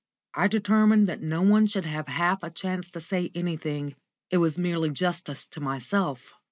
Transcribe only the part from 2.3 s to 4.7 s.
a chance to say anything. It was